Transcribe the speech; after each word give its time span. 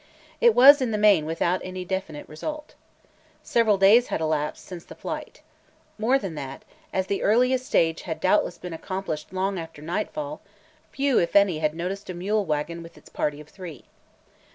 It 0.39 0.55
was, 0.55 0.81
in 0.81 0.89
the 0.89 0.97
main, 0.97 1.27
without 1.27 1.61
any 1.63 1.85
definite 1.85 2.27
result. 2.27 2.73
Several 3.43 3.77
days 3.77 4.07
had 4.07 4.19
elapsed 4.19 4.65
since 4.65 4.83
the 4.83 4.95
flight. 4.95 5.43
More 5.99 6.17
than 6.17 6.33
that, 6.33 6.65
as 6.91 7.05
the 7.05 7.21
earliest 7.21 7.67
stage 7.67 8.01
had 8.01 8.19
doubtless 8.19 8.57
been 8.57 8.73
accomplished 8.73 9.31
long 9.31 9.59
after 9.59 9.83
nightfall, 9.83 10.41
few, 10.91 11.19
if 11.19 11.35
any, 11.35 11.59
had 11.59 11.75
noticed 11.75 12.09
a 12.09 12.15
mule 12.15 12.45
wagon 12.45 12.81
with 12.81 12.97
its 12.97 13.09
party 13.09 13.39
of 13.39 13.47
three. 13.49 13.85